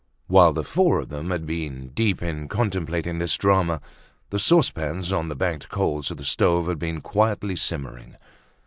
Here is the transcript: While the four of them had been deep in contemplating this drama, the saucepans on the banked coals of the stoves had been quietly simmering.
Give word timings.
While 0.25 0.51
the 0.53 0.63
four 0.63 0.97
of 0.99 1.09
them 1.09 1.29
had 1.29 1.45
been 1.45 1.89
deep 1.89 2.23
in 2.23 2.47
contemplating 2.47 3.19
this 3.19 3.37
drama, 3.37 3.81
the 4.31 4.39
saucepans 4.39 5.13
on 5.13 5.27
the 5.27 5.35
banked 5.35 5.69
coals 5.69 6.09
of 6.09 6.17
the 6.17 6.25
stoves 6.25 6.67
had 6.69 6.79
been 6.79 7.01
quietly 7.01 7.55
simmering. 7.55 8.15